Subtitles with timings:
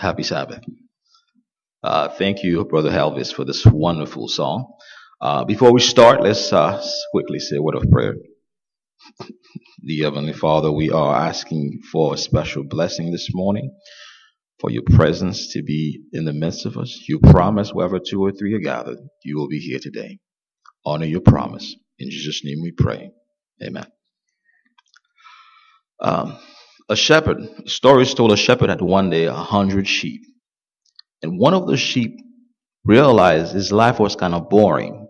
[0.00, 0.64] Happy Sabbath.
[1.82, 4.66] Uh, thank you, Brother Elvis, for this wonderful song.
[5.20, 8.14] Uh, before we start, let's uh, quickly say a word of prayer.
[9.84, 13.76] The Heavenly Father, we are asking for a special blessing this morning,
[14.60, 17.04] for your presence to be in the midst of us.
[17.08, 20.18] You promise wherever two or three are gathered, you will be here today.
[20.86, 21.76] Honor your promise.
[21.98, 23.10] In Jesus' name we pray.
[23.62, 23.86] Amen.
[26.00, 26.38] Um,
[26.90, 30.22] a shepherd, story told a shepherd had one day a hundred sheep.
[31.22, 32.18] And one of the sheep
[32.84, 35.06] realized his life was kind of boring.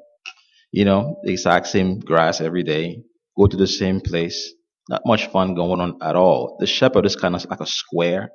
[0.72, 3.02] You know, the exact same grass every day,
[3.36, 4.52] go to the same place,
[4.90, 6.58] not much fun going on at all.
[6.60, 8.30] The shepherd is kind of like a square.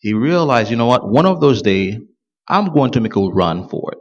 [0.00, 1.98] He realized, you know what, one of those days,
[2.48, 3.98] I'm going to make a run for it.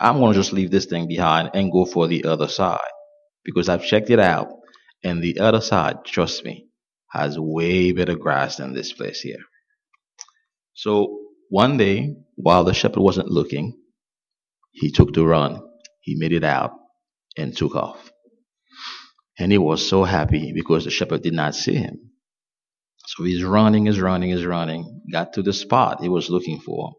[0.00, 2.78] I'm going to just leave this thing behind and go for the other side.
[3.44, 4.48] Because I've checked it out,
[5.04, 6.67] and the other side, trust me,
[7.10, 9.42] has way better grass than this place here.
[10.74, 13.78] So one day, while the shepherd wasn't looking,
[14.72, 15.60] he took the run.
[16.02, 16.72] He made it out
[17.36, 18.10] and took off.
[19.38, 22.10] And he was so happy because the shepherd did not see him.
[23.06, 26.94] So he's running, he's running, he's running, got to the spot he was looking for,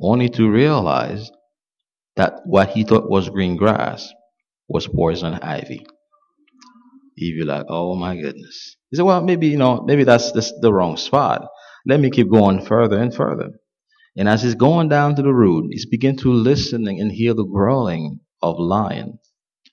[0.00, 1.30] only to realize
[2.16, 4.12] that what he thought was green grass
[4.68, 5.86] was poison ivy.
[7.16, 8.76] He'd be like, oh my goodness.
[8.90, 11.46] He said, well, maybe, you know, maybe that's the, the wrong spot.
[11.86, 13.50] Let me keep going further and further.
[14.16, 17.44] And as he's going down to the road, he's beginning to listen and hear the
[17.44, 19.18] growling of lion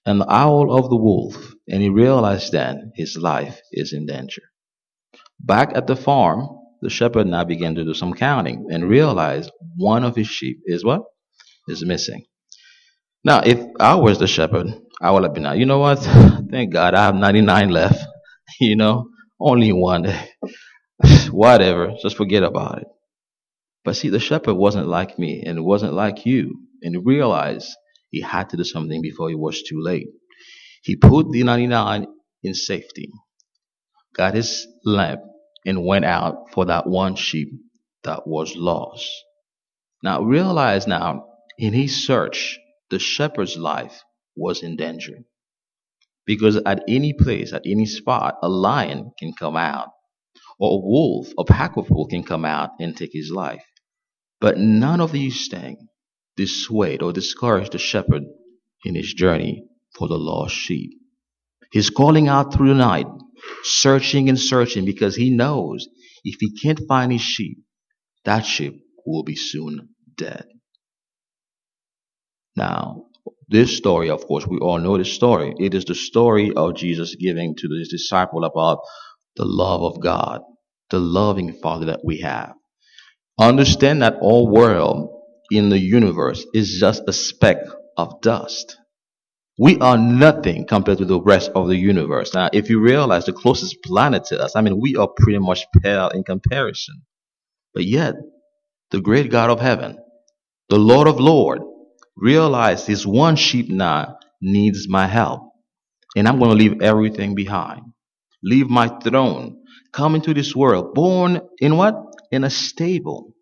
[0.05, 1.35] and the owl of the wolf,
[1.67, 4.41] and he realized then his life is in danger.
[5.39, 6.47] Back at the farm,
[6.81, 10.83] the shepherd now began to do some counting and realized one of his sheep is
[10.83, 11.03] what?
[11.67, 12.25] Is missing.
[13.23, 14.67] Now, if I was the shepherd,
[15.01, 15.99] I would have been like, you know what?
[16.51, 18.03] Thank God I have 99 left.
[18.59, 20.13] you know, only one.
[21.31, 21.93] Whatever.
[22.01, 22.87] Just forget about it.
[23.85, 27.69] But see, the shepherd wasn't like me and it wasn't like you and he realized
[28.09, 30.07] he had to do something before it was too late.
[30.83, 32.07] He put the 99
[32.43, 33.09] in safety,
[34.15, 35.21] got his lamp,
[35.65, 37.49] and went out for that one sheep
[38.03, 39.09] that was lost.
[40.03, 41.25] Now realize now,
[41.57, 42.57] in his search,
[42.89, 44.01] the shepherd's life
[44.39, 45.19] was in danger.
[46.25, 49.89] Because at any place, at any spot, a lion can come out,
[50.59, 53.63] or a wolf, a pack of wolves can come out and take his life.
[54.39, 55.79] But none of these things
[56.37, 58.23] dissuade or discourage the shepherd
[58.85, 59.65] in his journey
[59.97, 60.91] for the lost sheep.
[61.71, 63.07] He's calling out through the night,
[63.63, 65.87] searching and searching because he knows
[66.23, 67.59] if he can't find his sheep,
[68.25, 68.73] that sheep
[69.05, 70.45] will be soon dead.
[72.55, 73.08] Now,
[73.49, 75.55] this story, of course, we all know this story.
[75.59, 78.79] It is the story of Jesus giving to his disciple about
[79.35, 80.41] the love of God,
[80.91, 82.53] the loving Father that we have.
[83.39, 85.09] Understand that all world
[85.49, 87.57] in the universe is just a speck
[87.97, 88.77] of dust.
[89.57, 92.33] We are nothing compared to the rest of the universe.
[92.33, 95.65] Now, if you realize the closest planet to us, I mean, we are pretty much
[95.81, 97.01] pale in comparison.
[97.73, 98.15] But yet,
[98.91, 99.97] the great God of heaven,
[100.69, 101.63] the Lord of Lords,
[102.19, 105.43] realized this one sheep now needs my help.
[106.15, 107.81] And I'm going to leave everything behind.
[108.43, 109.61] Leave my throne.
[109.93, 110.93] Come into this world.
[110.93, 111.95] Born in what?
[112.31, 113.33] In a stable.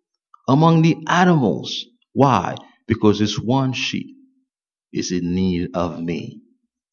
[0.48, 1.84] Among the animals.
[2.12, 2.56] Why?
[2.86, 4.16] Because this one sheep
[4.92, 6.40] is in need of me.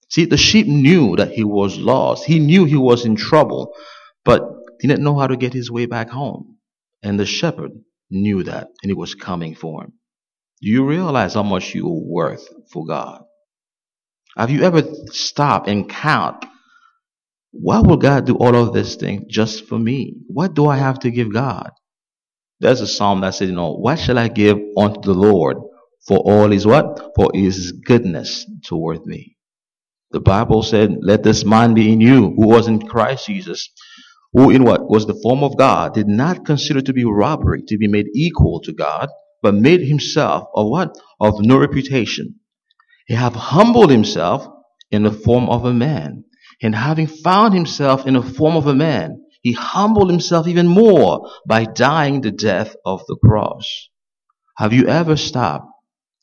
[0.10, 2.26] See, the sheep knew that he was lost.
[2.26, 3.74] He knew he was in trouble,
[4.24, 4.42] but
[4.80, 6.58] didn't know how to get his way back home.
[7.02, 7.72] And the shepherd
[8.10, 9.94] knew that, and he was coming for him.
[10.62, 13.24] Do you realize how much you are worth for God?
[14.38, 16.46] Have you ever stopped and count?
[17.52, 20.16] Why will God do all of this thing just for me?
[20.28, 21.72] What do I have to give God?
[22.60, 25.58] There's a psalm that says, you know, what shall I give unto the Lord
[26.08, 27.12] for all his what?
[27.16, 29.38] For his goodness toward me.
[30.12, 33.70] The Bible said, let this mind be in you, who was in Christ Jesus,
[34.34, 34.90] who in what?
[34.90, 38.62] Was the form of God, did not consider to be robbery, to be made equal
[38.62, 39.10] to God,
[39.46, 40.98] but made himself of what?
[41.20, 42.40] Of no reputation.
[43.06, 44.48] He have humbled himself
[44.90, 46.24] in the form of a man.
[46.64, 51.30] And having found himself in the form of a man, he humbled himself even more
[51.48, 53.68] by dying the death of the cross.
[54.58, 55.68] Have you ever stopped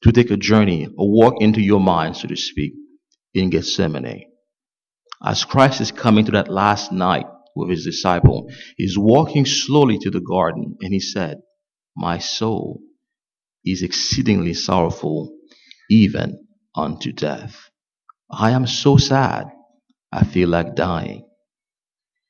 [0.02, 2.72] to take a journey or walk into your mind, so to speak,
[3.34, 4.32] in Gethsemane?
[5.24, 10.10] As Christ is coming to that last night with his disciple, he's walking slowly to
[10.10, 11.36] the garden and he said,
[11.94, 12.80] My soul
[13.64, 15.34] is exceedingly sorrowful,
[15.90, 17.56] even unto death.
[18.30, 19.46] I am so sad,
[20.10, 21.26] I feel like dying.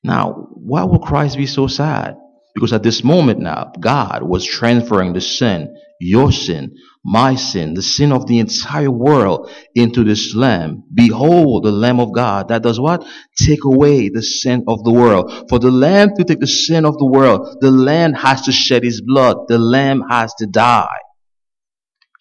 [0.05, 2.17] Now, why will Christ be so sad?
[2.55, 6.75] Because at this moment now, God was transferring the sin, your sin,
[7.05, 10.83] my sin, the sin of the entire world into this lamb.
[10.93, 13.07] Behold the lamb of God that does what?
[13.39, 15.49] Take away the sin of the world.
[15.49, 18.83] For the lamb to take the sin of the world, the lamb has to shed
[18.83, 19.37] his blood.
[19.49, 20.99] The lamb has to die.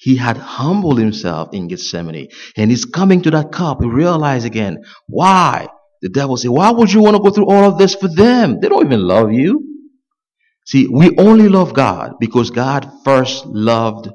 [0.02, 3.84] He had humbled himself in Gethsemane and he's coming to that cup.
[3.84, 5.68] He realized again, why?
[6.02, 8.60] The devil said, why would you want to go through all of this for them?
[8.60, 9.64] They don't even love you.
[10.66, 14.10] See, we only love God because God first loved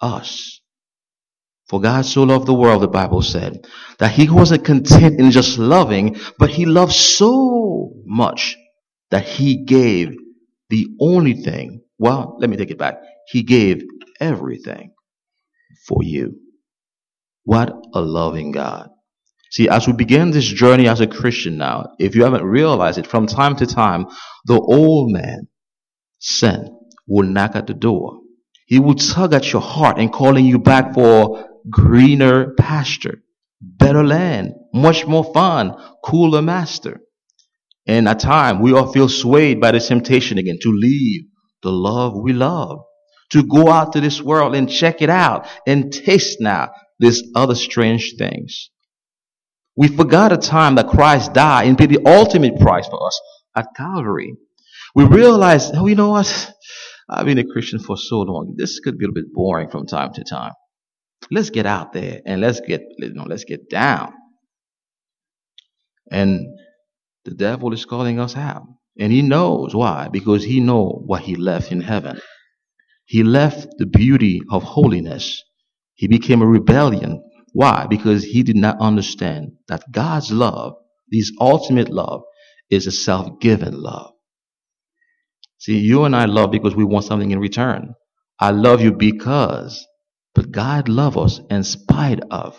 [0.00, 0.60] us.
[1.68, 3.64] For God so loved the world, the Bible said,
[4.00, 8.56] that he wasn't content in just loving, but he loved so much
[9.12, 10.16] that he gave
[10.68, 11.82] the only thing.
[11.96, 12.96] Well, let me take it back.
[13.28, 13.84] He gave
[14.18, 14.94] everything
[15.88, 16.38] for you.
[17.44, 18.90] What a loving God.
[19.50, 23.06] See, as we begin this journey as a Christian now, if you haven't realized it,
[23.06, 24.06] from time to time,
[24.44, 25.48] the old man,
[26.18, 28.20] sin, will knock at the door.
[28.66, 33.22] He will tug at your heart and calling you back for greener pasture,
[33.62, 35.74] better land, much more fun,
[36.04, 37.00] cooler master.
[37.86, 41.22] And at time, we all feel swayed by the temptation again to leave
[41.62, 42.80] the love we love,
[43.30, 47.54] to go out to this world and check it out and taste now these other
[47.54, 48.70] strange things.
[49.76, 53.20] We forgot a time that Christ died and paid the ultimate price for us
[53.56, 54.34] at Calvary.
[54.94, 56.52] We realized, oh, you know what?
[57.08, 58.54] I've been a Christian for so long.
[58.56, 60.52] This could be a little bit boring from time to time.
[61.30, 64.12] Let's get out there and let's get, you know, let's get down.
[66.10, 66.46] And
[67.24, 68.64] the devil is calling us out.
[68.98, 70.08] And he knows why.
[70.08, 72.20] Because he knows what he left in heaven.
[73.08, 75.42] He left the beauty of holiness.
[75.94, 77.22] He became a rebellion
[77.52, 77.86] why?
[77.88, 80.74] Because he did not understand that God's love,
[81.10, 82.22] this ultimate love,
[82.70, 84.12] is a self-given love.
[85.58, 87.94] See, you and I love because we want something in return.
[88.38, 89.84] I love you because,
[90.34, 92.56] but God loves us in spite of.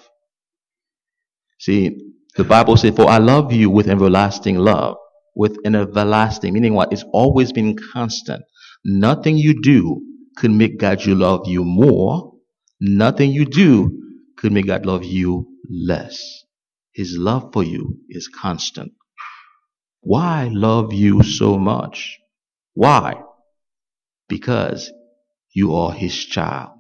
[1.60, 4.98] See, the Bible says, for I love you with everlasting love,
[5.36, 6.92] with an everlasting, meaning what?
[6.92, 8.44] It's always been constant.
[8.84, 10.02] Nothing you do
[10.38, 12.34] could make God you love you more.
[12.80, 14.00] Nothing you do
[14.38, 16.44] could make God love you less.
[16.94, 18.94] His love for you is constant.
[20.02, 22.20] Why love you so much?
[22.74, 23.22] Why?
[24.28, 24.92] Because
[25.54, 26.72] you are his child.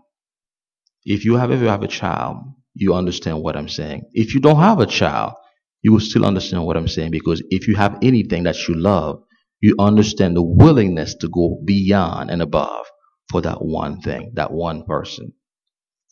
[1.06, 2.38] If you have ever have a child,
[2.76, 4.04] you understand what I'm saying.
[4.14, 5.34] If you don't have a child,
[5.82, 9.24] you will still understand what I'm saying because if you have anything that you love,
[9.62, 12.86] you understand the willingness to go beyond and above
[13.30, 15.34] for that one thing, that one person.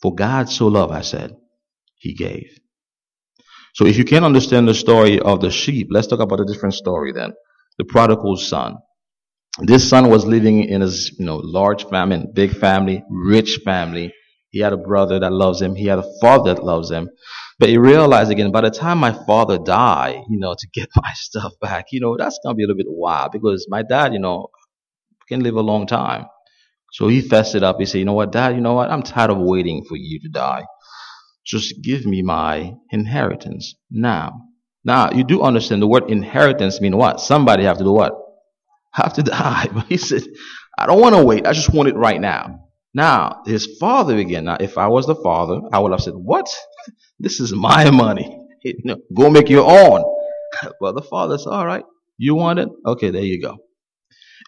[0.02, 1.36] For God so loved, I said,
[1.96, 2.58] he gave.
[3.74, 6.74] So if you can't understand the story of the sheep, let's talk about a different
[6.74, 7.32] story then.
[7.78, 8.78] The prodigal son.
[9.60, 14.12] This son was living in his, you know, large family, big family, rich family.
[14.50, 15.74] He had a brother that loves him.
[15.74, 17.10] He had a father that loves him.
[17.58, 21.10] But he realized again, by the time my father died, you know, to get my
[21.14, 24.12] stuff back, you know, that's going to be a little bit wild because my dad,
[24.12, 24.48] you know,
[25.28, 26.26] can live a long time.
[26.92, 27.78] So he fessed it up.
[27.78, 28.90] He said, you know what, dad, you know what?
[28.90, 30.64] I'm tired of waiting for you to die.
[31.44, 34.42] Just give me my inheritance now.
[34.84, 37.20] Now, you do understand the word inheritance mean what?
[37.20, 38.12] Somebody have to do what?
[38.92, 39.68] Have to die.
[39.72, 40.22] But he said,
[40.78, 41.46] I don't want to wait.
[41.46, 42.64] I just want it right now.
[42.94, 44.44] Now, his father again.
[44.44, 46.48] Now, if I was the father, I would have said, what?
[47.20, 48.46] This is my money.
[49.14, 50.04] Go make your own.
[50.80, 51.84] But the father said, all right,
[52.16, 52.68] you want it?
[52.86, 53.58] Okay, there you go.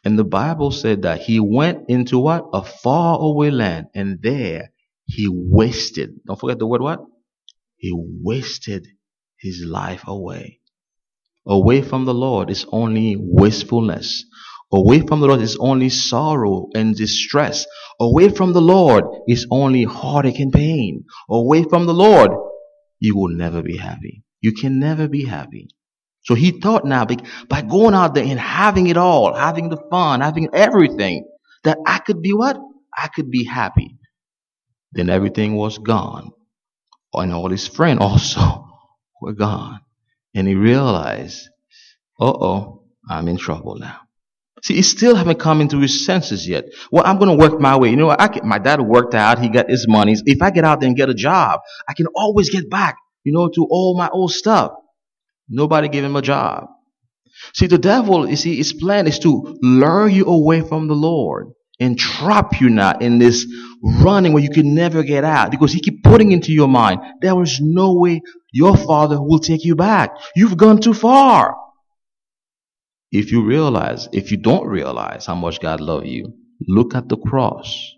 [0.04, 2.47] And the Bible said that he went into what?
[2.52, 3.87] A far away land.
[3.95, 4.73] And there
[5.07, 6.21] he wasted.
[6.26, 7.00] Don't forget the word what?
[7.76, 8.87] He wasted
[9.38, 10.61] his life away.
[11.47, 14.25] Away from the Lord is only wastefulness.
[14.73, 17.66] Away from the Lord is only sorrow and distress.
[17.99, 21.04] Away from the Lord is only heartache and pain.
[21.28, 22.30] Away from the Lord,
[23.00, 24.23] you will never be happy.
[24.40, 25.69] You can never be happy.
[26.23, 27.07] So he thought now
[27.49, 31.27] by going out there and having it all, having the fun, having everything,
[31.65, 32.59] that I could be what?
[32.97, 33.99] I could be happy.
[34.93, 36.33] Then everything was gone.
[37.15, 38.69] And all his friends also
[39.21, 39.81] were gone.
[40.35, 41.49] And he realized,
[42.21, 44.00] uh oh, I'm in trouble now.
[44.62, 46.67] See, he still haven't come into his senses yet.
[46.93, 47.91] Well, I'm going to work my way.
[47.91, 48.11] You know?
[48.11, 49.39] I can, my dad worked out.
[49.39, 50.15] He got his money.
[50.27, 53.33] If I get out there and get a job, I can always get back, you
[53.33, 54.73] know, to all my old stuff.
[55.50, 56.69] Nobody gave him a job.
[57.54, 61.49] See, the devil, you see, his plan is to lure you away from the Lord
[61.80, 63.47] and trap you now in this
[64.02, 67.42] running where you can never get out because he keep putting into your mind there
[67.42, 71.57] is no way your father will take you back you've gone too far
[73.12, 76.35] If you realize, if you don't realize how much God loves you,
[76.69, 77.95] look at the cross.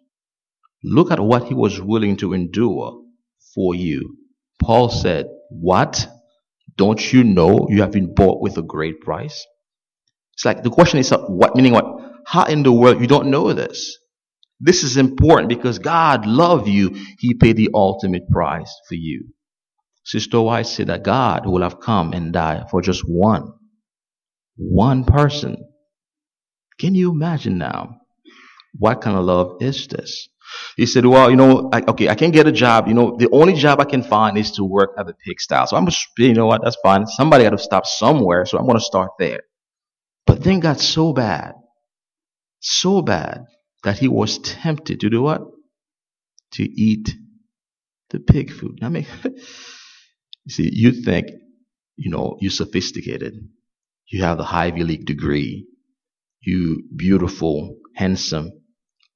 [0.84, 3.02] Look at what he was willing to endure
[3.54, 4.16] for you.
[4.62, 6.08] Paul said, What?
[6.76, 9.46] Don't you know you have been bought with a great price?
[10.34, 11.84] It's like the question is, what meaning what?
[12.26, 13.98] How in the world you don't know this?
[14.60, 16.90] This is important because God loved you.
[17.18, 19.32] He paid the ultimate price for you.
[20.04, 23.52] Sister White said that God will have come and died for just one.
[24.56, 25.56] One person.
[26.78, 27.96] Can you imagine now?
[28.78, 30.28] What kind of love is this?
[30.76, 32.88] He said, well, you know, I, okay, I can't get a job.
[32.88, 35.66] You know, the only job I can find is to work at the pigsty.
[35.66, 37.06] So I'm just, you know what, that's fine.
[37.06, 38.46] Somebody got to stop somewhere.
[38.46, 39.40] So I'm going to start there.
[40.26, 41.54] But then got so bad,
[42.60, 43.44] so bad
[43.82, 45.42] that he was tempted to do what?
[46.52, 47.14] To eat
[48.10, 48.78] the pig food.
[48.82, 51.26] I mean, you see, you think,
[51.96, 53.34] you know, you're sophisticated.
[54.10, 55.66] You have the Ivy League degree.
[56.40, 58.50] You beautiful, handsome.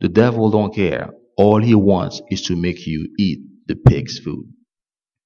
[0.00, 1.10] The devil don't care.
[1.36, 4.46] All he wants is to make you eat the pig's food.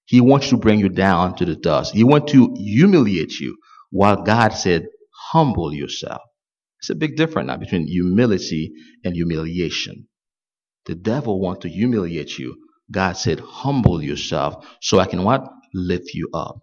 [0.07, 1.95] He wants to bring you down to the dust.
[1.95, 3.57] He wants to humiliate you
[3.91, 4.87] while God said,
[5.31, 6.21] humble yourself.
[6.81, 8.73] It's a big difference now between humility
[9.05, 10.09] and humiliation.
[10.87, 12.57] The devil wants to humiliate you.
[12.91, 15.47] God said, humble yourself so I can what?
[15.75, 16.59] Lift you up.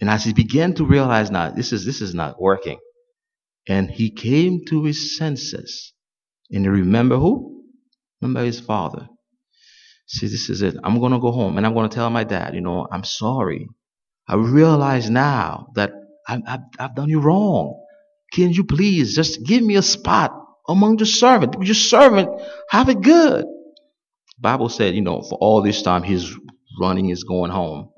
[0.00, 2.78] And as he began to realize now, this is, this is not working.
[3.68, 5.92] And he came to his senses.
[6.50, 7.59] And remember who?
[8.20, 9.08] Remember his father.
[10.06, 10.76] See, this is it.
[10.82, 13.04] I'm going to go home and I'm going to tell my dad, you know, I'm
[13.04, 13.68] sorry.
[14.26, 15.92] I realize now that
[16.26, 17.80] I've, I've, I've done you wrong.
[18.32, 20.32] Can you please just give me a spot
[20.68, 21.56] among the servant?
[21.60, 22.28] Your servant
[22.68, 23.44] have it good.
[24.38, 26.34] Bible said, you know, for all this time he's
[26.80, 27.90] running, is going home.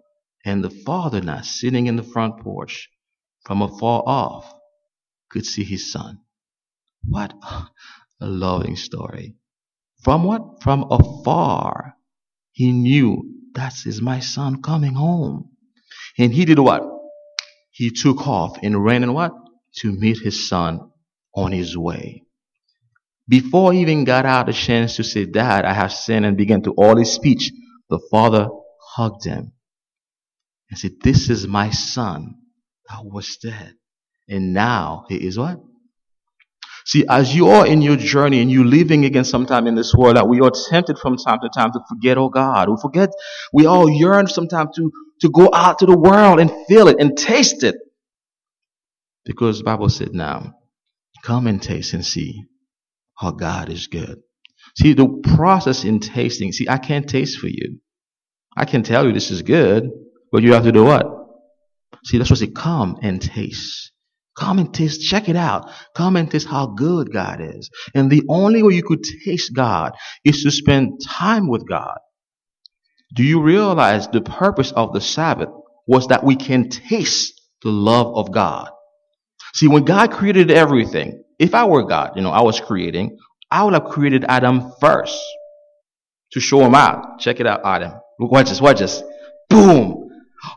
[0.44, 2.90] And the father now sitting in the front porch
[3.46, 4.52] from afar off
[5.30, 6.18] could see his son.
[7.08, 7.32] What
[8.20, 9.36] a loving story.
[10.02, 10.62] From what?
[10.62, 11.94] From afar.
[12.52, 13.22] He knew
[13.54, 15.50] that is my son coming home.
[16.18, 16.82] And he did what?
[17.70, 19.32] He took off and ran and what?
[19.78, 20.90] To meet his son
[21.34, 22.24] on his way.
[23.28, 26.62] Before he even got out a chance to say, Dad, I have sinned and began
[26.62, 27.50] to all his speech,
[27.88, 28.48] the father
[28.94, 29.52] hugged him
[30.68, 32.34] and said, This is my son
[32.88, 33.74] that was dead.
[34.28, 35.60] And now he is what?
[36.84, 40.16] See, as you are in your journey and you living again sometime in this world,
[40.16, 42.68] that we are tempted from time to time to forget, oh God.
[42.68, 43.10] We forget,
[43.52, 47.16] we all yearn sometimes to, to go out to the world and feel it and
[47.16, 47.76] taste it.
[49.24, 50.54] Because Bible said now,
[51.22, 52.42] come and taste and see
[53.16, 54.20] how God is good.
[54.76, 57.78] See, the process in tasting, see, I can't taste for you.
[58.56, 59.90] I can tell you this is good,
[60.32, 61.06] but you have to do what?
[62.04, 63.91] See, that's what say, come and taste.
[64.36, 65.70] Come and taste, check it out.
[65.94, 67.70] Come and taste how good God is.
[67.94, 69.92] And the only way you could taste God
[70.24, 71.98] is to spend time with God.
[73.14, 75.50] Do you realize the purpose of the Sabbath
[75.86, 78.70] was that we can taste the love of God?
[79.54, 83.18] See, when God created everything, if I were God, you know, I was creating,
[83.50, 85.22] I would have created Adam first
[86.32, 87.18] to show him out.
[87.18, 87.92] Check it out, Adam.
[88.18, 89.02] Look, watch this, watch this.
[89.50, 90.08] Boom.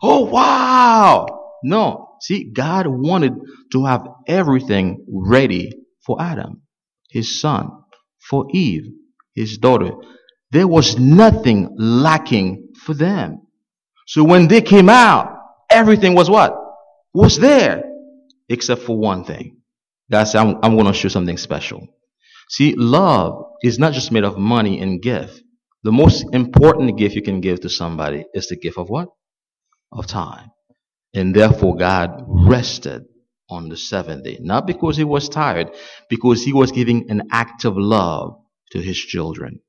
[0.02, 1.58] Oh, wow.
[1.64, 3.34] No, See, God wanted
[3.74, 5.72] to have everything ready
[6.04, 6.64] for Adam,
[7.08, 7.70] his son,
[8.20, 8.86] for Eve,
[9.36, 9.92] his daughter.
[10.50, 13.46] There was nothing lacking for them.
[14.08, 15.38] So when they came out,
[15.70, 16.56] everything was what?
[17.14, 17.84] Was there.
[18.50, 19.58] Except for one thing.
[20.10, 21.88] That's, I'm, I'm going to show something special.
[22.50, 25.44] See, love is not just made of money and gift.
[25.84, 29.10] The most important gift you can give to somebody is the gift of what?
[29.92, 30.50] Of time.
[31.16, 33.06] And therefore God rested
[33.50, 34.38] on the seventh day.
[34.42, 35.72] Not because he was tired,
[36.10, 38.38] because he was giving an act of love
[38.72, 39.62] to his children.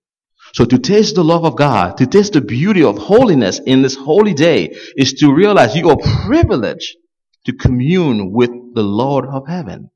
[0.55, 3.95] So to taste the love of God, to taste the beauty of holiness in this
[3.97, 6.97] holy day is to realize you are privileged
[7.45, 9.91] to commune with the Lord of heaven.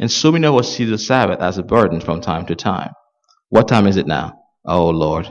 [0.00, 2.90] And so many of us see the Sabbath as a burden from time to time.
[3.48, 4.38] What time is it now?
[4.64, 5.30] Oh Lord,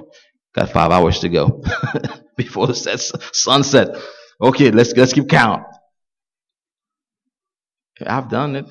[0.53, 1.63] got five hours to go
[2.37, 3.95] before the sunset.
[4.41, 5.63] Okay, let's let's keep count.
[8.05, 8.65] I've done it.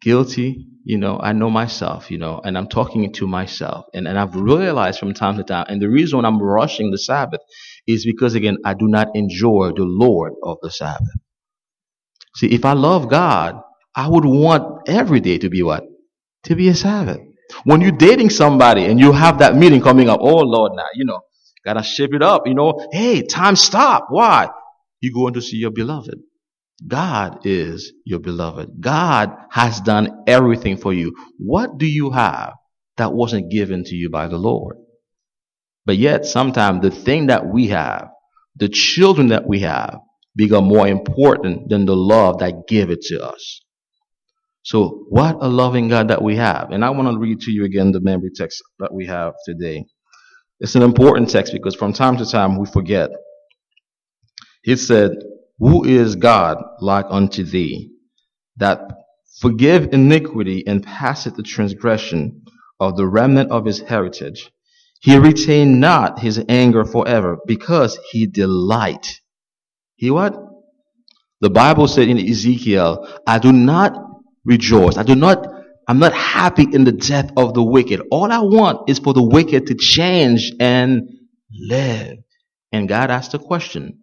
[0.00, 3.86] Guilty, you know, I know myself, you know, and I'm talking to myself.
[3.94, 7.40] And, and I've realized from time to time, and the reason I'm rushing the Sabbath
[7.86, 11.08] is because again, I do not enjoy the Lord of the Sabbath.
[12.36, 13.60] See, if I love God,
[13.96, 15.82] I would want every day to be what?
[16.44, 17.18] To be a Sabbath.
[17.64, 21.04] When you're dating somebody and you have that meeting coming up, oh Lord, now, you
[21.04, 21.20] know,
[21.64, 24.06] gotta shape it up, you know, hey, time stop.
[24.10, 24.48] Why?
[25.00, 26.18] You go in to see your beloved.
[26.86, 28.80] God is your beloved.
[28.80, 31.14] God has done everything for you.
[31.38, 32.54] What do you have
[32.96, 34.76] that wasn't given to you by the Lord?
[35.86, 38.08] But yet, sometimes the thing that we have,
[38.56, 39.98] the children that we have,
[40.36, 43.60] become more important than the love that gave it to us.
[44.62, 46.70] So, what a loving God that we have.
[46.70, 49.84] And I want to read to you again the memory text that we have today.
[50.60, 53.10] It's an important text because from time to time we forget.
[54.68, 55.12] He said,
[55.60, 57.90] Who is God like unto thee,
[58.58, 58.82] that
[59.40, 62.42] forgive iniquity and passeth the transgression
[62.78, 64.50] of the remnant of his heritage?
[65.00, 69.20] He retained not his anger forever because he delight.
[69.96, 70.36] He what?
[71.40, 73.96] The Bible said in Ezekiel, I do not
[74.44, 74.98] rejoice.
[74.98, 75.46] I do not,
[75.88, 78.02] I'm not happy in the death of the wicked.
[78.10, 81.08] All I want is for the wicked to change and
[81.58, 82.18] live.
[82.70, 84.02] And God asked a question.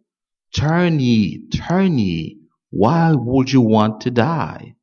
[0.55, 2.39] Turn ye, turn ye.
[2.69, 4.75] Why would you want to die?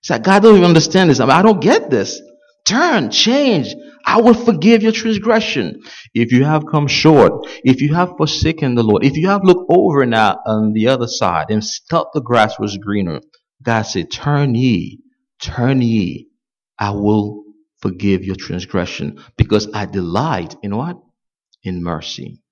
[0.00, 1.20] It's like, God don't even understand this.
[1.20, 2.20] I, mean, I don't get this.
[2.66, 3.74] Turn, change.
[4.06, 5.82] I will forgive your transgression.
[6.14, 9.70] If you have come short, if you have forsaken the Lord, if you have looked
[9.70, 13.20] over now on the other side and thought the grass was greener,
[13.62, 15.00] God said, Turn ye,
[15.40, 16.28] turn ye.
[16.78, 17.44] I will
[17.80, 20.98] forgive your transgression because I delight in what?
[21.62, 22.42] In mercy.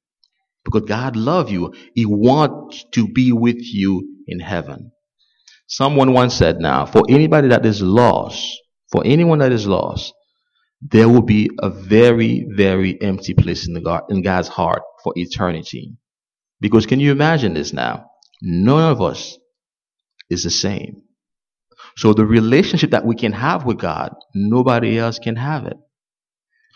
[0.64, 1.72] Because God loves you.
[1.94, 4.92] He wants to be with you in heaven.
[5.66, 10.12] Someone once said now, for anybody that is lost, for anyone that is lost,
[10.82, 15.96] there will be a very, very empty place in, God, in God's heart for eternity.
[16.60, 18.06] Because can you imagine this now?
[18.42, 19.38] None of us
[20.28, 21.02] is the same.
[21.96, 25.76] So the relationship that we can have with God, nobody else can have it.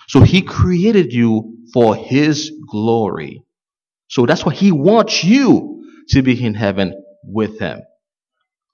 [0.08, 3.42] So He created you for His glory.
[4.08, 6.94] So that's why He wants you to be in heaven
[7.24, 7.80] with Him.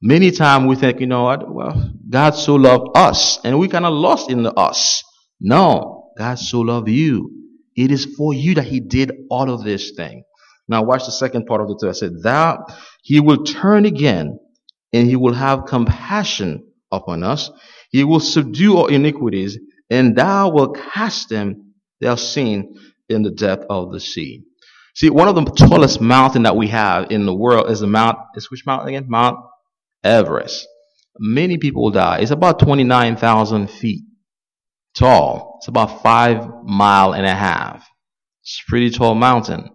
[0.00, 3.86] Many times we think, you know what, well, God so loved us and we kind
[3.86, 5.02] of lost in the us.
[5.40, 7.30] No, God so loved you.
[7.76, 10.24] It is for you that He did all of this thing.
[10.68, 12.02] Now watch the second part of the text.
[12.02, 12.58] I said,
[13.02, 14.38] He will turn again
[14.92, 17.50] and He will have compassion upon us.
[17.90, 22.74] He will subdue our iniquities and thou wilt cast them, their sin,
[23.08, 24.44] in the depth of the sea.
[24.94, 28.18] See, one of the tallest mountain that we have in the world is the mount,
[28.34, 29.06] is which mountain again?
[29.08, 29.38] Mount
[30.04, 30.66] Everest.
[31.18, 32.18] Many people die.
[32.18, 34.02] It's about 29,000 feet
[34.96, 35.58] tall.
[35.58, 37.86] It's about five mile and a half.
[38.42, 39.70] It's a pretty tall mountain.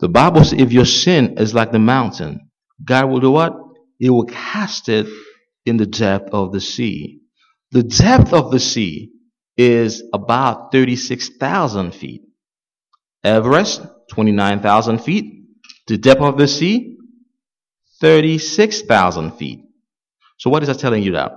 [0.00, 2.50] The Bible says if your sin is like the mountain,
[2.84, 3.54] God will do what?
[3.98, 5.06] He will cast it
[5.64, 7.20] in the depth of the sea.
[7.72, 9.10] The depth of the sea
[9.56, 12.22] is about 36,000 feet.
[13.24, 15.44] Everest, 29,000 feet.
[15.86, 16.96] The depth of the sea,
[18.00, 19.60] 36,000 feet.
[20.38, 21.32] So what is that telling you that?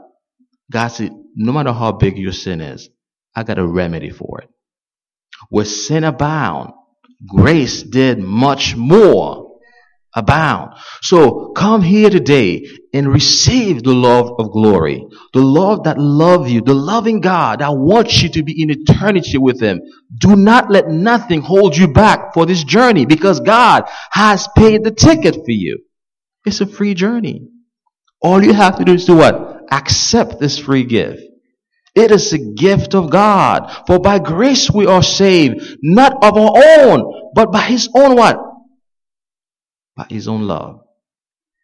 [0.71, 2.89] God said, no matter how big your sin is,
[3.35, 4.49] I got a remedy for it.
[5.49, 6.73] Where sin abound,
[7.27, 9.48] grace did much more
[10.15, 10.73] abound.
[11.01, 15.05] So come here today and receive the love of glory.
[15.33, 19.37] The love that loves you, the loving God that wants you to be in eternity
[19.37, 19.81] with Him.
[20.17, 24.91] Do not let nothing hold you back for this journey because God has paid the
[24.91, 25.79] ticket for you.
[26.45, 27.47] It's a free journey.
[28.21, 29.61] All you have to do is do what?
[29.71, 31.21] Accept this free gift.
[31.95, 33.83] It is a gift of God.
[33.87, 38.48] For by grace we are saved, not of our own, but by His own what?
[39.99, 40.79] By His own love.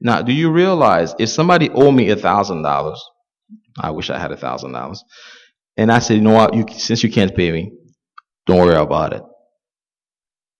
[0.02, 3.02] Now, do you realize if somebody owed me a thousand dollars,
[3.80, 5.02] I wish I had a thousand dollars,
[5.78, 7.72] and I said, you know what, you, since you can't pay me,
[8.46, 9.24] don't worry about it.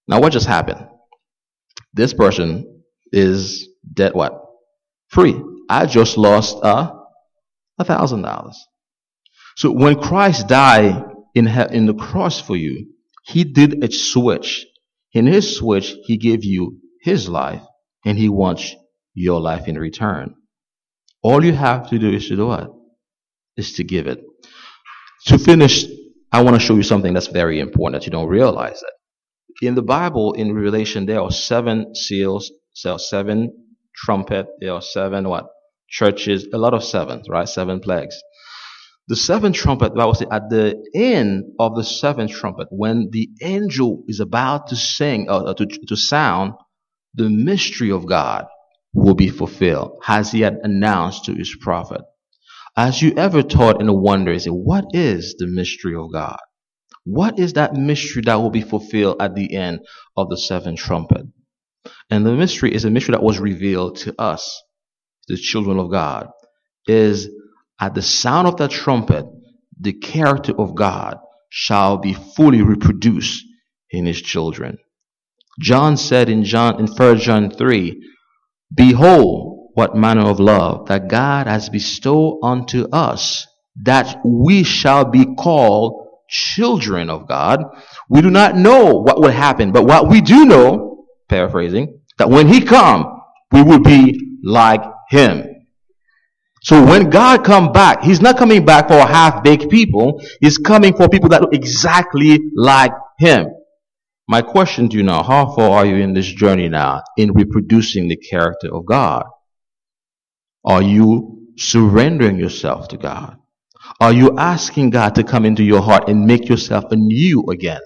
[0.08, 0.88] Now, what just happened?
[1.94, 4.40] This person is debt what?
[5.10, 5.36] Free.
[5.70, 6.94] I just lost uh,
[7.78, 8.58] a thousand dollars.
[9.58, 12.94] So when Christ died in, in the cross for you,
[13.26, 14.66] he did a switch.
[15.12, 17.62] In his switch, he gave you his life
[18.04, 18.76] and he wants
[19.14, 20.36] your life in return.
[21.22, 22.70] All you have to do is to do what?
[23.56, 24.20] Is to give it.
[25.28, 25.86] To finish,
[26.32, 28.94] I want to show you something that's very important that you don't realize that.
[29.62, 33.38] In the Bible, in Revelation, there are seven seals, seven
[33.96, 34.48] trumpet.
[34.60, 35.46] There are seven what?
[35.88, 37.48] Churches, a lot of sevens, right?
[37.48, 38.18] Seven plagues.
[39.08, 43.30] The seventh trumpet, the Bible says, at the end of the seventh trumpet, when the
[43.42, 46.54] angel is about to sing, uh, to, to sound,
[47.16, 48.46] the mystery of God
[48.94, 52.02] will be fulfilled, as he had announced to his prophet.
[52.78, 56.38] As you ever taught thought and wondered, say, what is the mystery of God?
[57.06, 59.80] What is that mystery that will be fulfilled at the end
[60.18, 61.26] of the seventh trumpet?
[62.10, 64.62] And the mystery is a mystery that was revealed to us
[65.28, 66.28] the children of God,
[66.88, 67.30] is
[67.80, 69.26] at the sound of that trumpet,
[69.80, 71.18] the character of God
[71.50, 73.44] shall be fully reproduced
[73.90, 74.78] in his children.
[75.60, 78.02] John said in John in 1 John 3,
[78.76, 83.46] Behold, what manner of love that God has bestowed unto us,
[83.84, 87.60] that we shall be called children of God.
[88.10, 92.48] We do not know what will happen, but what we do know, paraphrasing, that when
[92.48, 93.06] he come,
[93.52, 95.44] we will be like him.
[96.62, 100.22] So when God come back, he's not coming back for half-baked people.
[100.42, 103.48] He's coming for people that look exactly like him.
[104.28, 108.08] My question to you now, how far are you in this journey now in reproducing
[108.08, 109.26] the character of God?
[110.66, 113.38] Are you surrendering yourself to God?
[114.02, 117.82] Are you asking God to come into your heart and make yourself anew again?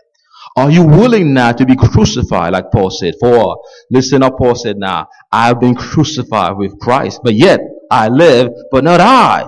[0.55, 3.15] Are you willing now to be crucified, like Paul said?
[3.19, 7.59] For, listen up, Paul said now, I've been crucified with Christ, but yet
[7.91, 9.45] I live, but not I.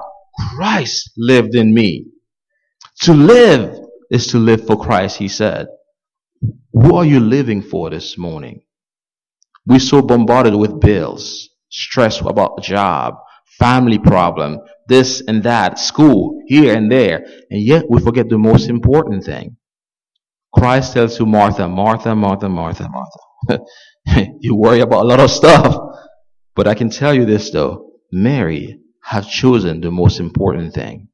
[0.56, 2.08] Christ lived in me.
[3.04, 3.78] To live
[4.12, 5.68] is to live for Christ, he said.
[6.74, 8.64] Who are you living for this morning?
[9.66, 13.16] We're so bombarded with bills, stress about job,
[13.60, 18.70] family problem, this and that, school, here and there, and yet we forget the most
[18.70, 19.58] important thing.
[20.54, 23.64] Christ tells to Martha, Martha, Martha, Martha, Martha.
[24.40, 25.76] you worry about a lot of stuff.
[26.56, 31.08] But I can tell you this though, Mary has chosen the most important thing.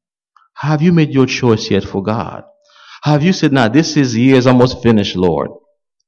[0.54, 2.44] Have you made your choice yet for God?
[3.02, 5.50] Have you said, now this is years almost finished, Lord?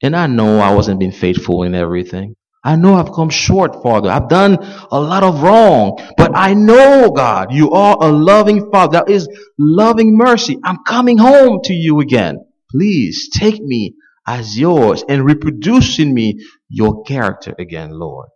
[0.02, 2.34] And I know I wasn't being faithful in everything.
[2.62, 4.10] I know I've come short, Father.
[4.10, 4.58] I've done
[4.90, 8.98] a lot of wrong, but I know, God, you are a loving Father.
[8.98, 10.58] That is loving mercy.
[10.62, 12.44] I'm coming home to you again.
[12.70, 13.94] Please take me
[14.26, 18.28] as yours and reproduce in me your character again, Lord.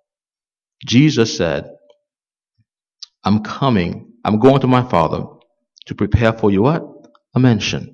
[0.86, 1.70] Jesus said,
[3.24, 4.12] I'm coming.
[4.24, 5.24] I'm going to my Father
[5.86, 6.82] to prepare for you what?
[7.34, 7.93] A mansion.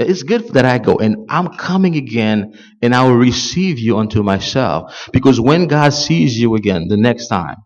[0.00, 4.22] It's good that I go and I'm coming again and I will receive you unto
[4.22, 5.08] myself.
[5.12, 7.56] Because when God sees you again the next time,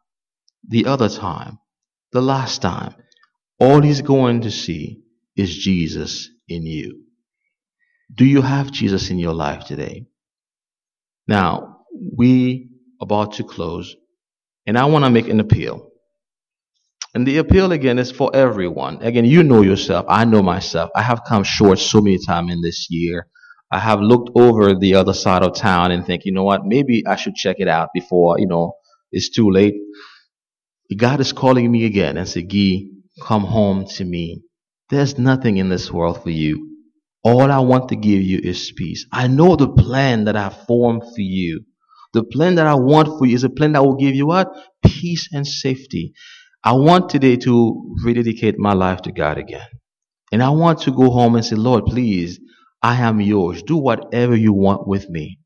[0.69, 1.59] the other time,
[2.13, 2.95] the last time,
[3.61, 5.03] all he's going to see
[5.37, 7.05] is Jesus in you.
[8.13, 10.07] Do you have Jesus in your life today?
[11.29, 11.79] Now,
[12.17, 12.69] we
[13.01, 13.95] about to close
[14.67, 15.91] and I want to make an appeal.
[17.15, 19.01] And the appeal again is for everyone.
[19.01, 20.05] Again, you know yourself.
[20.09, 20.91] I know myself.
[20.97, 23.29] I have come short so many times in this year.
[23.71, 27.05] I have looked over the other side of town and think, you know what, maybe
[27.07, 28.73] I should check it out before, you know,
[29.13, 29.75] it's too late.
[30.97, 34.43] God is calling me again and say, Gee, come home to me.
[34.91, 36.71] There's nothing in this world for you.
[37.23, 39.07] All I want to give you is peace.
[39.13, 41.65] I know the plan that I formed for you.
[42.13, 44.53] The plan that I want for you is a plan that will give you what?
[44.85, 46.13] Peace and safety.
[46.65, 49.67] I want today to rededicate my life to God again.
[50.33, 52.41] And I want to go home and say, Lord, please,
[52.83, 53.63] I am yours.
[53.63, 55.39] Do whatever you want with me.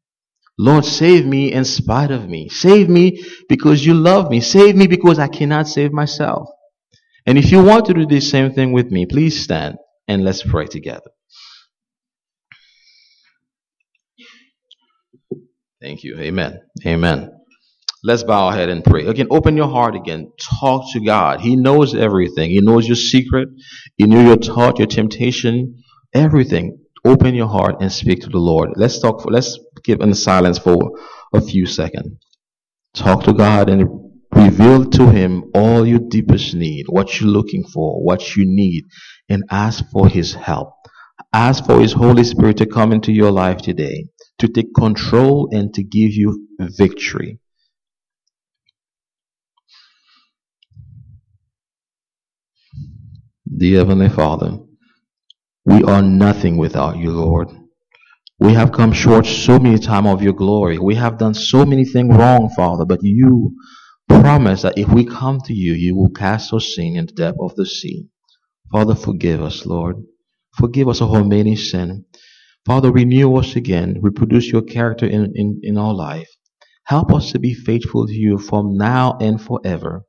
[0.58, 2.48] Lord, save me in spite of me.
[2.48, 4.40] Save me because you love me.
[4.40, 6.48] Save me because I cannot save myself.
[7.26, 9.76] And if you want to do the same thing with me, please stand
[10.08, 11.10] and let's pray together.
[15.80, 16.18] Thank you.
[16.18, 16.60] Amen.
[16.86, 17.37] Amen.
[18.04, 19.06] Let's bow our head and pray.
[19.06, 20.30] Again, open your heart again.
[20.60, 21.40] Talk to God.
[21.40, 22.50] He knows everything.
[22.50, 23.48] He knows your secret.
[23.96, 25.82] He knew your thought, your temptation,
[26.14, 26.78] everything.
[27.04, 28.70] Open your heart and speak to the Lord.
[28.76, 29.22] Let's talk.
[29.22, 30.92] For, let's give in silence for
[31.34, 32.18] a few seconds.
[32.94, 33.88] Talk to God and
[34.32, 38.84] reveal to Him all your deepest need, what you're looking for, what you need,
[39.28, 40.72] and ask for His help.
[41.32, 44.06] Ask for His Holy Spirit to come into your life today,
[44.38, 47.40] to take control and to give you victory.
[53.56, 54.58] Dear Heavenly Father,
[55.64, 57.48] we are nothing without you, Lord.
[58.38, 60.78] We have come short so many times of your glory.
[60.78, 63.56] We have done so many things wrong, Father, but you
[64.08, 67.38] promise that if we come to you, you will cast our sin in the depth
[67.40, 68.08] of the sea.
[68.70, 69.96] Father, forgive us, Lord.
[70.58, 72.04] Forgive us of our many sin.
[72.66, 73.98] Father, renew us again.
[74.02, 76.28] Reproduce your character in, in, in our life.
[76.84, 80.04] Help us to be faithful to you from now and forever.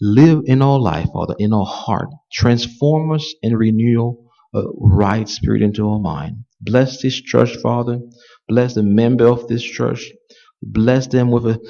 [0.00, 2.08] Live in our life, Father, in our heart.
[2.32, 4.16] Transform us and renew
[4.54, 6.44] a right spirit into our mind.
[6.60, 8.00] Bless this church, Father.
[8.48, 10.12] Bless the member of this church.
[10.62, 11.60] Bless them with a,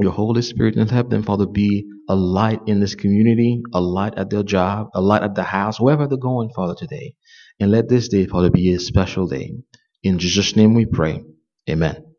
[0.00, 4.14] your Holy Spirit and help them, Father, be a light in this community, a light
[4.16, 7.14] at their job, a light at the house, wherever they're going, Father, today.
[7.60, 9.52] And let this day, Father, be a special day.
[10.02, 11.22] In Jesus' name we pray.
[11.68, 12.09] Amen.